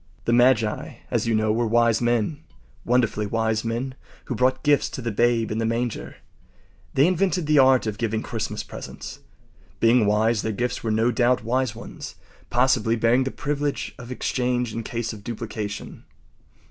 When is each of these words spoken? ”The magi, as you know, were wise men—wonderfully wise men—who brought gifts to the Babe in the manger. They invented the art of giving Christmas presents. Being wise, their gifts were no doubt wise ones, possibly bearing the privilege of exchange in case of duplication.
”The 0.25 0.33
magi, 0.33 0.95
as 1.11 1.27
you 1.27 1.35
know, 1.35 1.51
were 1.51 1.67
wise 1.67 2.01
men—wonderfully 2.01 3.27
wise 3.27 3.63
men—who 3.63 4.33
brought 4.33 4.63
gifts 4.63 4.89
to 4.89 4.99
the 4.99 5.11
Babe 5.11 5.51
in 5.51 5.59
the 5.59 5.63
manger. 5.67 6.15
They 6.95 7.05
invented 7.05 7.45
the 7.45 7.59
art 7.59 7.85
of 7.85 7.99
giving 7.99 8.23
Christmas 8.23 8.63
presents. 8.63 9.19
Being 9.79 10.07
wise, 10.07 10.41
their 10.41 10.53
gifts 10.53 10.83
were 10.83 10.89
no 10.89 11.11
doubt 11.11 11.43
wise 11.43 11.75
ones, 11.75 12.15
possibly 12.49 12.95
bearing 12.95 13.25
the 13.25 13.29
privilege 13.29 13.93
of 13.99 14.11
exchange 14.11 14.73
in 14.73 14.81
case 14.81 15.13
of 15.13 15.23
duplication. 15.23 16.05